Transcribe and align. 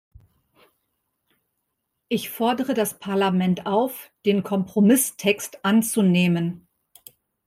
Ich 2.09 2.31
fordere 2.31 2.73
das 2.73 2.97
Parlament 2.97 3.67
auf, 3.67 4.09
den 4.25 4.41
Kompromisstext 4.41 5.63
anzunehmen. 5.63 6.67